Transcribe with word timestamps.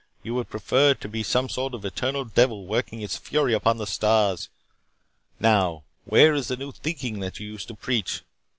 You 0.23 0.33
would 0.33 0.49
prefer 0.49 0.95
to 0.95 1.07
be 1.07 1.21
some 1.21 1.47
sort 1.47 1.75
of 1.75 1.85
eternal 1.85 2.25
devil, 2.25 2.65
working 2.65 3.01
its 3.03 3.17
fury 3.17 3.53
upon 3.53 3.77
the 3.77 3.85
stars. 3.85 4.49
Now, 5.39 5.83
where 6.05 6.33
is 6.33 6.47
the 6.47 6.57
new 6.57 6.71
thinking 6.71 7.19
that 7.19 7.39
you 7.39 7.45
used 7.45 7.67
to 7.67 7.75
preach? 7.75 8.23